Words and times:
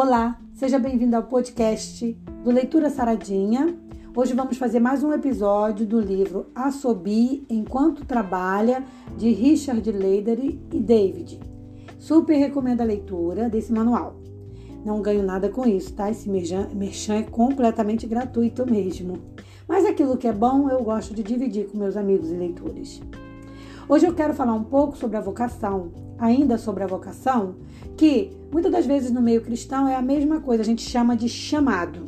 Olá, 0.00 0.38
seja 0.54 0.78
bem-vindo 0.78 1.16
ao 1.16 1.24
podcast 1.24 2.16
do 2.44 2.52
Leitura 2.52 2.88
Saradinha. 2.88 3.76
Hoje 4.14 4.32
vamos 4.32 4.56
fazer 4.56 4.78
mais 4.78 5.02
um 5.02 5.12
episódio 5.12 5.84
do 5.84 5.98
livro 5.98 6.46
Assobi 6.54 7.44
Enquanto 7.50 8.04
Trabalha, 8.04 8.84
de 9.16 9.32
Richard 9.32 9.90
Leider 9.90 10.38
e 10.38 10.78
David. 10.78 11.40
Super 11.98 12.36
recomendo 12.36 12.80
a 12.80 12.84
leitura 12.84 13.48
desse 13.48 13.72
manual. 13.72 14.14
Não 14.84 15.02
ganho 15.02 15.24
nada 15.24 15.48
com 15.48 15.66
isso, 15.66 15.92
tá? 15.94 16.08
Esse 16.08 16.30
merchan 16.30 17.16
é 17.16 17.22
completamente 17.24 18.06
gratuito 18.06 18.64
mesmo. 18.70 19.18
Mas 19.66 19.84
aquilo 19.84 20.16
que 20.16 20.28
é 20.28 20.32
bom 20.32 20.70
eu 20.70 20.80
gosto 20.84 21.12
de 21.12 21.24
dividir 21.24 21.66
com 21.66 21.76
meus 21.76 21.96
amigos 21.96 22.30
e 22.30 22.36
leitores. 22.36 23.02
Hoje 23.88 24.06
eu 24.06 24.14
quero 24.14 24.32
falar 24.32 24.54
um 24.54 24.62
pouco 24.62 24.96
sobre 24.96 25.16
a 25.16 25.20
vocação, 25.20 25.90
ainda 26.18 26.58
sobre 26.58 26.82
a 26.82 26.86
vocação, 26.86 27.56
que 27.96 28.30
muitas 28.52 28.72
das 28.72 28.86
vezes 28.86 29.10
no 29.10 29.20
meio 29.20 29.42
cristão 29.42 29.88
é 29.88 29.96
a 29.96 30.02
mesma 30.02 30.40
coisa, 30.40 30.62
a 30.62 30.66
gente 30.66 30.82
chama 30.82 31.16
de 31.16 31.28
chamado. 31.28 32.04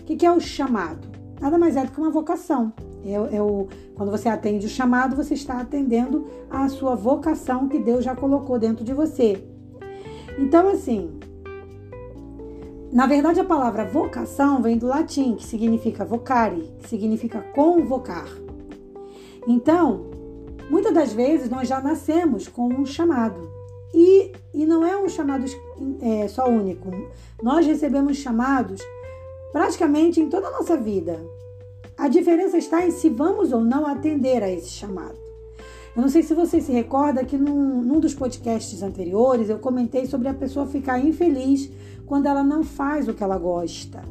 O 0.00 0.04
que 0.04 0.24
é 0.24 0.32
o 0.32 0.40
chamado? 0.40 1.08
Nada 1.40 1.58
mais 1.58 1.76
é 1.76 1.84
do 1.84 1.90
que 1.90 1.98
uma 1.98 2.10
vocação. 2.10 2.72
É, 3.04 3.36
é 3.36 3.42
o, 3.42 3.68
quando 3.94 4.10
você 4.10 4.28
atende 4.28 4.66
o 4.66 4.68
chamado, 4.68 5.16
você 5.16 5.34
está 5.34 5.60
atendendo 5.60 6.26
à 6.50 6.68
sua 6.68 6.94
vocação 6.94 7.68
que 7.68 7.78
Deus 7.78 8.04
já 8.04 8.14
colocou 8.14 8.58
dentro 8.58 8.84
de 8.84 8.94
você. 8.94 9.44
Então, 10.38 10.68
assim, 10.68 11.10
na 12.94 13.06
verdade, 13.06 13.40
a 13.40 13.44
palavra 13.44 13.84
vocação 13.84 14.62
vem 14.62 14.78
do 14.78 14.86
latim, 14.86 15.34
que 15.34 15.44
significa 15.44 16.04
vocare, 16.04 16.72
que 16.78 16.88
significa 16.88 17.40
convocar. 17.54 18.28
Então, 19.46 20.06
muitas 20.70 20.94
das 20.94 21.12
vezes 21.12 21.50
nós 21.50 21.68
já 21.68 21.80
nascemos 21.80 22.48
com 22.48 22.68
um 22.68 22.86
chamado. 22.86 23.53
E, 23.94 24.32
e 24.52 24.66
não 24.66 24.84
é 24.84 24.96
um 25.00 25.08
chamado 25.08 25.44
é, 26.02 26.26
só 26.26 26.48
único. 26.48 26.90
Nós 27.40 27.64
recebemos 27.64 28.16
chamados 28.16 28.80
praticamente 29.52 30.20
em 30.20 30.28
toda 30.28 30.48
a 30.48 30.50
nossa 30.50 30.76
vida. 30.76 31.24
A 31.96 32.08
diferença 32.08 32.58
está 32.58 32.84
em 32.84 32.90
se 32.90 33.08
vamos 33.08 33.52
ou 33.52 33.60
não 33.60 33.86
atender 33.86 34.42
a 34.42 34.50
esse 34.50 34.68
chamado. 34.68 35.16
Eu 35.94 36.02
não 36.02 36.08
sei 36.08 36.24
se 36.24 36.34
você 36.34 36.60
se 36.60 36.72
recorda 36.72 37.24
que 37.24 37.38
num, 37.38 37.80
num 37.82 38.00
dos 38.00 38.14
podcasts 38.14 38.82
anteriores 38.82 39.48
eu 39.48 39.60
comentei 39.60 40.06
sobre 40.06 40.26
a 40.26 40.34
pessoa 40.34 40.66
ficar 40.66 40.98
infeliz 40.98 41.70
quando 42.04 42.26
ela 42.26 42.42
não 42.42 42.64
faz 42.64 43.06
o 43.06 43.14
que 43.14 43.22
ela 43.22 43.38
gosta. 43.38 44.02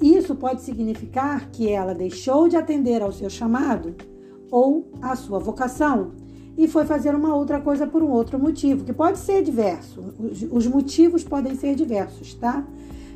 Isso 0.00 0.34
pode 0.34 0.62
significar 0.62 1.48
que 1.52 1.68
ela 1.68 1.94
deixou 1.94 2.48
de 2.48 2.56
atender 2.56 3.02
ao 3.02 3.12
seu 3.12 3.30
chamado 3.30 3.94
ou 4.50 4.90
à 5.00 5.14
sua 5.14 5.38
vocação 5.38 6.10
e 6.56 6.68
foi 6.68 6.84
fazer 6.84 7.14
uma 7.14 7.34
outra 7.34 7.60
coisa 7.60 7.86
por 7.86 8.02
um 8.02 8.10
outro 8.10 8.38
motivo, 8.38 8.84
que 8.84 8.92
pode 8.92 9.18
ser 9.18 9.42
diverso. 9.42 10.02
Os 10.50 10.66
motivos 10.66 11.24
podem 11.24 11.54
ser 11.54 11.74
diversos, 11.74 12.34
tá? 12.34 12.64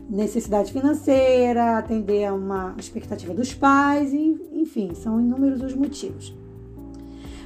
Necessidade 0.09 0.73
financeira, 0.73 1.79
atender 1.79 2.25
a 2.25 2.35
uma 2.35 2.75
expectativa 2.79 3.35
dos 3.35 3.53
pais, 3.53 4.13
enfim, 4.15 4.95
são 4.95 5.21
inúmeros 5.21 5.63
os 5.63 5.75
motivos. 5.75 6.35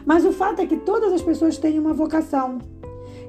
Mas 0.04 0.24
o 0.24 0.32
fato 0.32 0.60
é 0.60 0.66
que 0.66 0.76
todas 0.76 1.12
as 1.12 1.22
pessoas 1.22 1.58
têm 1.58 1.78
uma 1.78 1.92
vocação. 1.92 2.58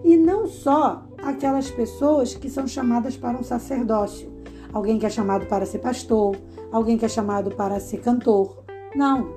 E 0.04 0.18
não 0.18 0.48
só 0.48 1.06
aquelas 1.22 1.70
pessoas 1.70 2.34
que 2.34 2.50
são 2.50 2.68
chamadas 2.68 3.16
para 3.16 3.38
um 3.38 3.44
sacerdócio. 3.44 4.32
Alguém 4.74 4.98
que 4.98 5.06
é 5.06 5.10
chamado 5.10 5.46
para 5.46 5.66
ser 5.66 5.80
pastor, 5.80 6.36
alguém 6.72 6.98
que 6.98 7.06
é 7.06 7.10
chamado 7.10 7.52
para 7.52 7.80
ser 7.80 8.00
cantor. 8.00 8.64
Não. 8.96 9.30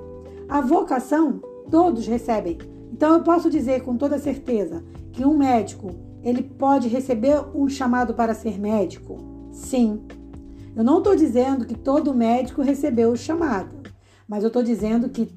A 0.47 0.61
vocação 0.61 1.41
todos 1.69 2.07
recebem. 2.07 2.57
Então 2.95 3.15
eu 3.15 3.23
posso 3.23 3.49
dizer 3.49 3.83
com 3.83 3.97
toda 3.97 4.17
certeza 4.17 4.81
que 5.11 5.25
um 5.25 5.37
médico, 5.37 5.91
ele 6.23 6.41
pode 6.41 6.87
receber 6.87 7.43
um 7.53 7.67
chamado 7.67 8.13
para 8.13 8.33
ser 8.33 8.57
médico? 8.57 9.17
Sim. 9.51 10.05
Eu 10.73 10.81
não 10.81 10.99
estou 10.99 11.13
dizendo 11.13 11.65
que 11.65 11.77
todo 11.77 12.13
médico 12.13 12.61
recebeu 12.61 13.11
o 13.11 13.17
chamado, 13.17 13.83
mas 14.25 14.43
eu 14.43 14.47
estou 14.47 14.63
dizendo 14.63 15.09
que 15.09 15.29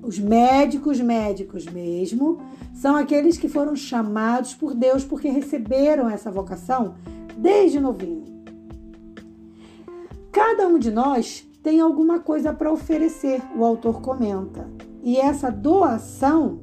os 0.00 0.20
médicos 0.20 1.00
médicos 1.00 1.66
mesmo 1.66 2.40
são 2.72 2.94
aqueles 2.94 3.36
que 3.36 3.48
foram 3.48 3.74
chamados 3.74 4.54
por 4.54 4.72
Deus 4.72 5.04
porque 5.04 5.28
receberam 5.28 6.08
essa 6.08 6.30
vocação 6.30 6.94
desde 7.36 7.80
novinho. 7.80 8.44
Cada 10.30 10.68
um 10.68 10.78
de 10.78 10.92
nós 10.92 11.44
tem 11.64 11.80
alguma 11.80 12.20
coisa 12.20 12.52
para 12.52 12.72
oferecer, 12.72 13.42
o 13.56 13.64
autor 13.64 14.00
comenta. 14.00 14.70
E 15.02 15.16
essa 15.16 15.50
doação, 15.50 16.60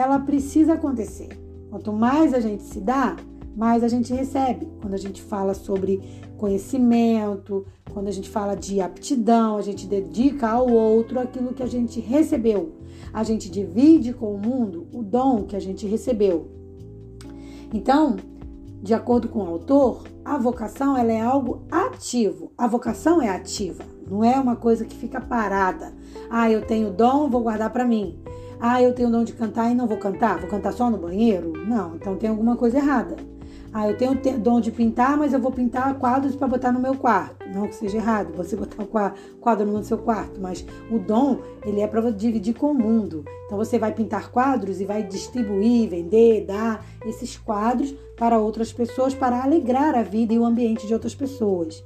ela 0.00 0.18
precisa 0.18 0.74
acontecer. 0.74 1.28
Quanto 1.70 1.92
mais 1.92 2.32
a 2.32 2.40
gente 2.40 2.62
se 2.62 2.80
dá, 2.80 3.16
mais 3.56 3.82
a 3.82 3.88
gente 3.88 4.12
recebe. 4.12 4.68
Quando 4.80 4.94
a 4.94 4.98
gente 4.98 5.20
fala 5.20 5.52
sobre 5.54 6.00
conhecimento, 6.36 7.66
quando 7.92 8.06
a 8.06 8.12
gente 8.12 8.30
fala 8.30 8.54
de 8.54 8.80
aptidão, 8.80 9.56
a 9.56 9.62
gente 9.62 9.86
dedica 9.86 10.48
ao 10.48 10.70
outro 10.70 11.18
aquilo 11.18 11.52
que 11.52 11.62
a 11.62 11.66
gente 11.66 11.98
recebeu. 11.98 12.76
A 13.12 13.24
gente 13.24 13.50
divide 13.50 14.12
com 14.12 14.32
o 14.32 14.38
mundo 14.38 14.86
o 14.92 15.02
dom 15.02 15.42
que 15.42 15.56
a 15.56 15.60
gente 15.60 15.86
recebeu. 15.86 16.48
Então, 17.74 18.16
de 18.80 18.94
acordo 18.94 19.28
com 19.28 19.40
o 19.40 19.48
autor, 19.48 20.04
a 20.24 20.38
vocação 20.38 20.96
ela 20.96 21.10
é 21.10 21.20
algo 21.20 21.62
ativo. 21.70 22.52
A 22.56 22.68
vocação 22.68 23.20
é 23.20 23.28
ativa, 23.28 23.82
não 24.08 24.22
é 24.22 24.38
uma 24.38 24.54
coisa 24.54 24.84
que 24.84 24.94
fica 24.94 25.20
parada. 25.20 25.92
Ah, 26.30 26.48
eu 26.48 26.64
tenho 26.64 26.92
dom, 26.92 27.28
vou 27.28 27.42
guardar 27.42 27.72
para 27.72 27.84
mim. 27.84 28.16
Ah, 28.60 28.82
eu 28.82 28.92
tenho 28.92 29.10
dom 29.10 29.22
de 29.22 29.32
cantar 29.32 29.70
e 29.70 29.74
não 29.74 29.86
vou 29.86 29.98
cantar, 29.98 30.38
vou 30.38 30.48
cantar 30.48 30.72
só 30.72 30.90
no 30.90 30.98
banheiro? 30.98 31.52
Não, 31.66 31.94
então 31.94 32.16
tem 32.16 32.28
alguma 32.28 32.56
coisa 32.56 32.78
errada. 32.78 33.16
Ah, 33.72 33.88
eu 33.88 33.96
tenho 33.96 34.18
dom 34.38 34.60
de 34.60 34.72
pintar, 34.72 35.16
mas 35.16 35.32
eu 35.32 35.38
vou 35.38 35.52
pintar 35.52 35.94
quadros 35.98 36.34
para 36.34 36.48
botar 36.48 36.72
no 36.72 36.80
meu 36.80 36.96
quarto. 36.96 37.46
Não 37.54 37.68
que 37.68 37.74
seja 37.74 37.98
errado 37.98 38.32
você 38.34 38.56
botar 38.56 38.82
um 38.82 38.86
quadro 39.40 39.66
no 39.66 39.84
seu 39.84 39.98
quarto, 39.98 40.40
mas 40.40 40.64
o 40.90 40.98
dom, 40.98 41.38
ele 41.64 41.80
é 41.80 41.86
para 41.86 42.10
dividir 42.10 42.54
com 42.54 42.72
o 42.72 42.74
mundo. 42.74 43.24
Então 43.46 43.58
você 43.58 43.78
vai 43.78 43.92
pintar 43.92 44.30
quadros 44.30 44.80
e 44.80 44.84
vai 44.84 45.02
distribuir, 45.02 45.90
vender, 45.90 46.46
dar 46.46 46.84
esses 47.06 47.36
quadros 47.36 47.94
para 48.16 48.38
outras 48.38 48.72
pessoas 48.72 49.14
para 49.14 49.42
alegrar 49.42 49.94
a 49.94 50.02
vida 50.02 50.32
e 50.32 50.38
o 50.38 50.44
ambiente 50.44 50.86
de 50.86 50.94
outras 50.94 51.14
pessoas. 51.14 51.84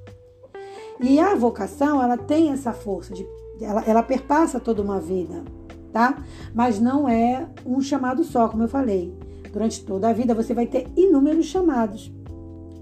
E 1.00 1.18
a 1.18 1.34
vocação, 1.34 2.02
ela 2.02 2.16
tem 2.16 2.50
essa 2.50 2.72
força 2.72 3.12
de 3.12 3.26
ela, 3.60 3.84
ela 3.86 4.02
perpassa 4.02 4.58
toda 4.58 4.82
uma 4.82 4.98
vida, 4.98 5.44
tá? 5.92 6.18
Mas 6.54 6.80
não 6.80 7.08
é 7.08 7.46
um 7.66 7.80
chamado 7.80 8.24
só, 8.24 8.48
como 8.48 8.62
eu 8.62 8.68
falei. 8.68 9.12
Durante 9.52 9.84
toda 9.84 10.08
a 10.08 10.12
vida 10.12 10.34
você 10.34 10.54
vai 10.54 10.66
ter 10.66 10.86
inúmeros 10.96 11.46
chamados, 11.46 12.10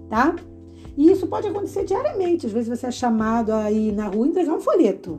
tá? 0.09 0.37
E 0.97 1.10
isso 1.10 1.26
pode 1.26 1.49
acontecer 1.49 1.84
diariamente. 1.84 2.47
Às 2.47 2.53
vezes 2.53 2.69
você 2.69 2.87
é 2.87 2.91
chamado 2.91 3.53
a 3.53 3.70
ir 3.70 3.93
na 3.93 4.06
rua 4.06 4.26
entregar 4.26 4.53
um 4.53 4.60
folheto. 4.60 5.19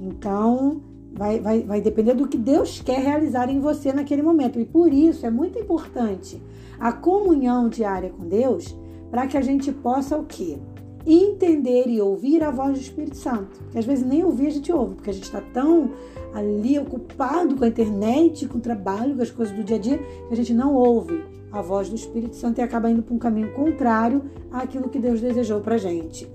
Então, 0.00 0.82
vai, 1.14 1.40
vai, 1.40 1.62
vai 1.62 1.80
depender 1.80 2.14
do 2.14 2.26
que 2.26 2.36
Deus 2.36 2.80
quer 2.80 3.00
realizar 3.00 3.48
em 3.48 3.60
você 3.60 3.92
naquele 3.92 4.22
momento. 4.22 4.58
E 4.58 4.64
por 4.64 4.92
isso 4.92 5.24
é 5.24 5.30
muito 5.30 5.58
importante 5.58 6.42
a 6.78 6.92
comunhão 6.92 7.68
diária 7.68 8.10
com 8.10 8.26
Deus 8.26 8.76
para 9.10 9.26
que 9.26 9.36
a 9.36 9.42
gente 9.42 9.70
possa 9.70 10.16
o 10.16 10.24
quê? 10.24 10.58
Entender 11.06 11.88
e 11.88 12.00
ouvir 12.00 12.42
a 12.42 12.50
voz 12.50 12.74
do 12.74 12.80
Espírito 12.80 13.16
Santo. 13.16 13.60
Que 13.70 13.78
às 13.78 13.84
vezes 13.84 14.04
nem 14.04 14.24
ouvir 14.24 14.46
a 14.46 14.50
gente 14.50 14.72
ouve, 14.72 14.94
porque 14.94 15.10
a 15.10 15.12
gente 15.12 15.24
está 15.24 15.40
tão 15.40 15.90
ali 16.32 16.78
ocupado 16.78 17.56
com 17.56 17.64
a 17.64 17.68
internet, 17.68 18.48
com 18.48 18.58
o 18.58 18.60
trabalho, 18.60 19.14
com 19.16 19.22
as 19.22 19.30
coisas 19.30 19.54
do 19.54 19.64
dia 19.64 19.76
a 19.76 19.80
dia, 19.80 19.98
que 19.98 20.32
a 20.32 20.36
gente 20.36 20.54
não 20.54 20.74
ouve 20.74 21.24
a 21.50 21.60
voz 21.60 21.88
do 21.88 21.94
Espírito 21.94 22.34
Santo 22.34 22.58
e 22.58 22.62
acaba 22.62 22.90
indo 22.90 23.02
para 23.02 23.14
um 23.14 23.18
caminho 23.18 23.52
contrário 23.52 24.22
àquilo 24.50 24.88
que 24.88 24.98
Deus 24.98 25.20
desejou 25.20 25.60
para 25.60 25.76
gente. 25.76 26.26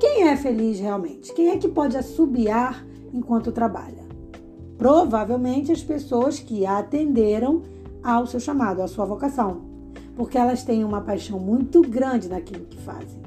Quem 0.00 0.28
é 0.28 0.36
feliz 0.36 0.78
realmente? 0.78 1.32
Quem 1.34 1.50
é 1.50 1.58
que 1.58 1.68
pode 1.68 1.96
assobiar 1.96 2.86
enquanto 3.12 3.52
trabalha? 3.52 4.04
Provavelmente 4.78 5.72
as 5.72 5.82
pessoas 5.82 6.38
que 6.38 6.66
atenderam 6.66 7.62
ao 8.02 8.26
seu 8.26 8.38
chamado, 8.38 8.82
à 8.82 8.88
sua 8.88 9.04
vocação, 9.04 9.65
porque 10.16 10.38
elas 10.38 10.64
têm 10.64 10.82
uma 10.82 11.00
paixão 11.00 11.38
muito 11.38 11.82
grande 11.82 12.28
naquilo 12.28 12.64
que 12.64 12.78
fazem. 12.78 13.20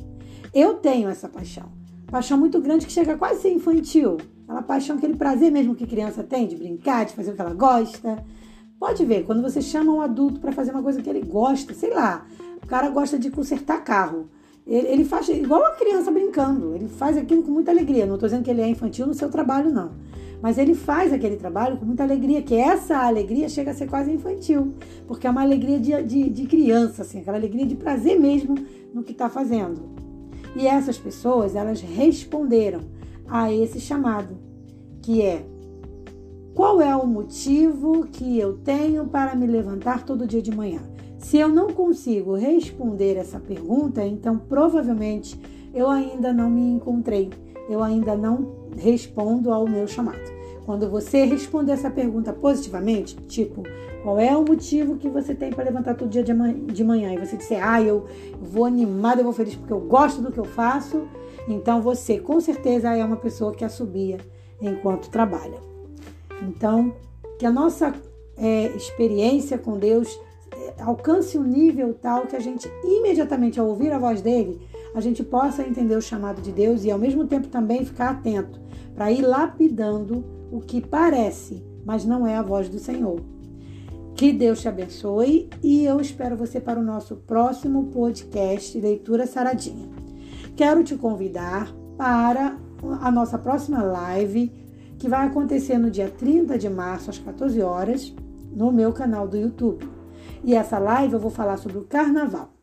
Eu 0.53 0.74
tenho 0.74 1.07
essa 1.07 1.30
paixão, 1.30 1.71
paixão 2.09 2.38
muito 2.38 2.59
grande 2.59 2.86
que 2.86 2.91
chega 2.91 3.15
quase 3.15 3.36
a 3.36 3.41
ser 3.44 3.53
infantil. 3.53 4.18
Aquela 4.44 4.63
paixão, 4.63 4.97
aquele 4.97 5.15
prazer 5.15 5.51
mesmo 5.51 5.75
que 5.75 5.86
criança 5.86 6.24
tem 6.24 6.47
de 6.47 6.56
brincar, 6.56 7.06
de 7.06 7.13
fazer 7.13 7.31
o 7.31 7.36
que 7.36 7.41
ela 7.41 7.53
gosta. 7.53 8.24
Pode 8.80 9.06
ver, 9.06 9.24
quando 9.25 9.44
você 9.44 9.62
chama 9.62 9.94
um 9.94 10.01
adulto 10.01 10.39
para 10.39 10.51
fazer 10.51 10.71
uma 10.71 10.81
coisa 10.81 11.01
que 11.01 11.09
ele 11.09 11.21
gosta, 11.21 11.74
sei 11.75 11.94
lá, 11.94 12.25
o 12.63 12.65
cara 12.65 12.89
gosta 12.89 13.19
de 13.19 13.30
consertar 13.30 13.83
carro. 13.83 14.27
Ele, 14.65 14.88
ele 14.88 15.06
faz 15.06 15.30
igual 15.30 15.62
uma 15.62 15.71
criança 15.71 16.09
brincando, 16.09 16.74
ele 16.75 16.88
faz 16.88 17.15
aquilo 17.15 17.44
com 17.44 17.51
muita 17.51 17.69
alegria. 17.69 18.07
Não 18.07 18.15
estou 18.15 18.27
dizendo 18.27 18.44
que 18.44 18.50
ele 18.50 18.62
é 18.62 18.68
infantil 18.68 19.06
no 19.06 19.13
seu 19.13 19.30
trabalho, 19.30 19.71
não. 19.71 19.91
Mas 20.41 20.57
ele 20.57 20.74
faz 20.74 21.12
aquele 21.12 21.36
trabalho 21.36 21.77
com 21.77 21.86
muita 21.86 22.03
alegria, 22.03 22.41
que 22.41 22.56
essa 22.56 22.97
alegria 22.97 23.50
chega 23.50 23.71
a 23.71 23.74
ser 23.74 23.88
quase 23.88 24.12
infantil, 24.12 24.74
porque 25.07 25.27
é 25.27 25.30
uma 25.30 25.41
alegria 25.41 25.80
de, 25.80 26.01
de, 26.03 26.30
de 26.30 26.45
criança, 26.45 27.01
assim, 27.01 27.19
aquela 27.19 27.38
alegria 27.38 27.65
de 27.65 27.75
prazer 27.75 28.19
mesmo 28.19 28.56
no 28.94 29.03
que 29.03 29.12
está 29.12 29.30
fazendo. 29.30 29.81
E 30.56 30.65
essas 30.65 30.97
pessoas, 30.97 31.56
elas 31.56 31.81
responderam 31.81 32.81
a 33.27 33.51
esse 33.51 33.80
chamado, 33.80 34.38
que 35.01 35.21
é 35.21 35.45
qual 36.59 36.81
é 36.81 36.94
o 36.94 37.07
motivo 37.07 38.06
que 38.07 38.38
eu 38.38 38.57
tenho 38.57 39.06
para 39.06 39.33
me 39.33 39.47
levantar 39.47 40.03
todo 40.03 40.27
dia 40.27 40.41
de 40.41 40.53
manhã? 40.53 40.81
Se 41.18 41.38
eu 41.38 41.47
não 41.47 41.68
consigo 41.68 42.36
responder 42.36 43.15
essa 43.15 43.39
pergunta, 43.39 44.06
então 44.06 44.38
provavelmente 44.38 45.39
eu 45.74 45.89
ainda 45.89 46.33
não 46.33 46.50
me 46.50 46.62
encontrei, 46.62 47.30
eu 47.69 47.83
ainda 47.83 48.16
não 48.16 48.56
respondo 48.75 49.54
ao 49.54 49.68
meu 49.68 49.88
chamado. 49.88 50.39
Quando 50.66 50.89
você 50.89 51.24
responder 51.24 51.71
essa 51.71 51.89
pergunta 51.89 52.33
positivamente, 52.33 53.16
tipo, 53.27 53.63
qual 54.04 54.19
é 54.19 54.36
o 54.36 54.44
motivo 54.44 54.98
que 54.98 55.10
você 55.10 55.33
tem 55.33 55.51
para 55.51 55.63
levantar 55.63 55.95
todo 55.95 56.10
dia 56.10 56.24
de 56.24 56.83
manhã? 56.83 57.13
E 57.13 57.18
você 57.18 57.38
disser, 57.38 57.66
ah, 57.66 57.81
eu 57.81 58.06
vou 58.39 58.66
animado, 58.66 59.19
eu 59.19 59.24
vou 59.24 59.33
feliz 59.33 59.56
porque 59.56 59.74
eu 59.74 59.80
gosto 59.80 60.21
do 60.21 60.31
que 60.31 60.39
eu 60.39 60.45
faço. 60.45 61.07
Então 61.48 61.81
você, 61.81 62.19
com 62.19 62.39
certeza, 62.39 62.95
é 62.95 63.04
uma 63.04 63.18
pessoa 63.18 63.54
que 63.54 63.66
assobia 63.66 64.18
enquanto 64.62 65.10
trabalha. 65.10 65.57
Então, 66.42 66.94
que 67.38 67.45
a 67.45 67.51
nossa 67.51 67.94
é, 68.38 68.68
experiência 68.75 69.57
com 69.57 69.77
Deus 69.77 70.19
é, 70.51 70.81
alcance 70.83 71.38
um 71.38 71.44
nível 71.44 71.94
tal 71.94 72.27
que 72.27 72.36
a 72.36 72.39
gente, 72.39 72.72
imediatamente 72.83 73.60
ao 73.60 73.68
ouvir 73.68 73.92
a 73.92 74.00
voz 74.00 74.22
dele, 74.22 74.62
a 74.94 75.01
gente 75.01 75.24
possa 75.24 75.63
entender 75.63 75.95
o 75.95 76.01
chamado 76.01 76.41
de 76.41 76.51
Deus 76.51 76.83
e 76.83 76.91
ao 76.91 77.00
mesmo 77.00 77.25
tempo 77.25 77.47
também 77.47 77.86
ficar 77.86 78.09
atento 78.09 78.59
para 78.95 79.12
ir 79.12 79.21
lapidando 79.21 80.24
o 80.51 80.59
que 80.59 80.81
parece, 80.81 81.63
mas 81.86 82.06
não 82.06 82.25
é 82.25 82.36
a 82.36 82.41
voz 82.41 82.69
do 82.69 82.80
Senhor. 82.80 83.21
Que 84.15 84.33
Deus 84.33 84.59
te 84.59 84.68
abençoe 84.68 85.50
e 85.63 85.86
eu 85.86 86.01
espero 86.01 86.36
você 86.36 86.59
para 86.59 86.80
o 86.80 86.83
nosso 86.83 87.15
próximo 87.15 87.86
podcast 87.86 88.77
Leitura 88.77 89.25
Saradinha. 89.25 89.88
Quero 90.56 90.83
te 90.83 90.95
convidar 90.95 91.74
para 91.97 92.57
a 93.01 93.09
nossa 93.09 93.38
próxima 93.38 93.81
live, 93.81 94.51
que 94.97 95.07
vai 95.07 95.27
acontecer 95.27 95.77
no 95.77 95.89
dia 95.89 96.09
30 96.09 96.57
de 96.57 96.69
março, 96.69 97.09
às 97.09 97.18
14 97.18 97.62
horas, 97.62 98.13
no 98.53 98.71
meu 98.71 98.91
canal 98.91 99.27
do 99.27 99.38
YouTube. 99.38 99.88
E 100.44 100.53
essa 100.53 100.77
live 100.77 101.13
eu 101.13 101.19
vou 101.19 101.31
falar 101.31 101.57
sobre 101.57 101.77
o 101.77 101.86
carnaval. 101.86 102.58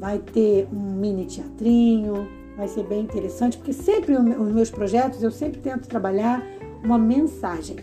Vai 0.00 0.18
ter 0.18 0.66
um 0.72 0.94
mini 0.94 1.26
teatrinho, 1.26 2.26
vai 2.56 2.66
ser 2.66 2.84
bem 2.84 3.02
interessante, 3.02 3.58
porque 3.58 3.74
sempre 3.74 4.16
os 4.16 4.50
meus 4.50 4.70
projetos 4.70 5.22
eu 5.22 5.30
sempre 5.30 5.60
tento 5.60 5.86
trabalhar 5.86 6.42
uma 6.82 6.96
mensagem. 6.98 7.76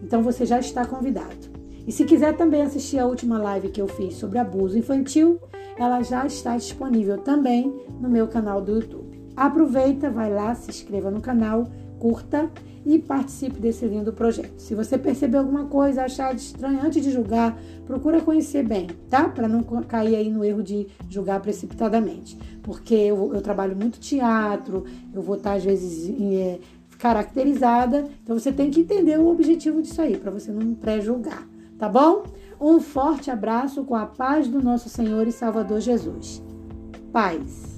Então 0.00 0.22
você 0.22 0.46
já 0.46 0.60
está 0.60 0.86
convidado. 0.86 1.56
E 1.84 1.90
se 1.90 2.04
quiser 2.04 2.36
também 2.36 2.62
assistir 2.62 3.00
a 3.00 3.06
última 3.06 3.36
live 3.38 3.70
que 3.70 3.82
eu 3.82 3.88
fiz 3.88 4.14
sobre 4.14 4.38
abuso 4.38 4.78
infantil, 4.78 5.40
ela 5.76 6.02
já 6.02 6.24
está 6.24 6.56
disponível 6.56 7.18
também 7.18 7.74
no 8.00 8.08
meu 8.08 8.28
canal 8.28 8.62
do 8.62 8.76
YouTube. 8.76 9.20
Aproveita, 9.36 10.08
vai 10.08 10.32
lá, 10.32 10.54
se 10.54 10.70
inscreva 10.70 11.10
no 11.10 11.20
canal, 11.20 11.66
curta 11.98 12.48
e 12.86 13.00
participe 13.00 13.58
desse 13.58 13.84
lindo 13.84 14.12
projeto. 14.12 14.60
Se 14.60 14.72
você 14.72 14.96
perceber 14.96 15.38
alguma 15.38 15.64
coisa, 15.64 16.04
achar 16.04 16.32
estranho 16.34 16.80
antes 16.80 17.02
de 17.02 17.10
julgar, 17.10 17.58
procura 17.84 18.20
conhecer 18.20 18.62
bem, 18.62 18.86
tá? 19.10 19.28
Para 19.28 19.48
não 19.48 19.64
cair 19.82 20.14
aí 20.14 20.30
no 20.30 20.44
erro 20.44 20.62
de 20.62 20.86
julgar 21.10 21.40
precipitadamente. 21.40 22.38
Porque 22.62 22.94
eu, 22.94 23.34
eu 23.34 23.42
trabalho 23.42 23.76
muito 23.76 23.98
teatro, 23.98 24.84
eu 25.12 25.20
vou 25.20 25.34
estar 25.34 25.54
às 25.54 25.64
vezes 25.64 26.08
é, 26.08 26.60
caracterizada. 26.96 28.08
Então 28.22 28.38
você 28.38 28.52
tem 28.52 28.70
que 28.70 28.80
entender 28.80 29.18
o 29.18 29.26
objetivo 29.26 29.82
disso 29.82 30.00
aí, 30.00 30.16
para 30.16 30.30
você 30.30 30.52
não 30.52 30.72
pré-julgar, 30.72 31.44
tá 31.76 31.88
bom? 31.88 32.22
Um 32.60 32.78
forte 32.78 33.32
abraço 33.32 33.82
com 33.82 33.96
a 33.96 34.06
paz 34.06 34.46
do 34.46 34.62
nosso 34.62 34.88
Senhor 34.88 35.26
e 35.26 35.32
Salvador 35.32 35.80
Jesus. 35.80 36.40
Paz. 37.12 37.75